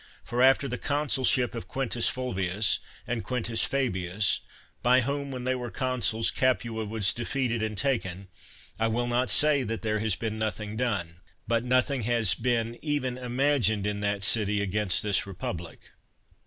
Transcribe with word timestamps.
For 0.23 0.41
after 0.41 0.67
the 0.67 0.79
consulship 0.79 1.53
of 1.53 1.67
Quintus 1.67 2.09
Fulvius 2.09 2.79
and 3.05 3.23
Quintus 3.23 3.65
Fabius, 3.65 4.39
by 4.81 5.01
whom, 5.01 5.29
when 5.29 5.43
they 5.43 5.53
were 5.53 5.69
con 5.69 6.01
suls, 6.01 6.33
Capua 6.33 6.85
was 6.85 7.13
defeated 7.13 7.61
and 7.61 7.77
taken, 7.77 8.27
I 8.79 8.87
will 8.87 9.05
not 9.05 9.29
say 9.29 9.61
there 9.61 9.99
has 9.99 10.15
been 10.15 10.39
nothing 10.39 10.75
done, 10.75 11.17
but 11.47 11.63
nothing 11.63 12.01
has 12.01 12.33
been 12.33 12.79
even 12.81 13.15
imagined 13.19 13.85
in 13.85 13.99
that 13.99 14.23
city 14.23 14.59
against 14.59 15.03
this 15.03 15.27
republic. 15.27 15.91